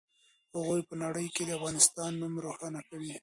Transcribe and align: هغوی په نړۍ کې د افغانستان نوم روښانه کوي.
هغوی 0.55 0.81
په 0.89 0.93
نړۍ 1.03 1.27
کې 1.35 1.43
د 1.45 1.49
افغانستان 1.57 2.11
نوم 2.21 2.33
روښانه 2.45 2.81
کوي. 2.89 3.13